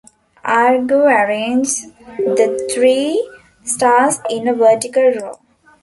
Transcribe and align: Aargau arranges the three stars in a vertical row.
Aargau 0.43 1.03
arranges 1.05 1.91
the 2.17 2.67
three 2.73 3.29
stars 3.63 4.19
in 4.31 4.47
a 4.47 4.53
vertical 4.55 5.11
row. 5.11 5.37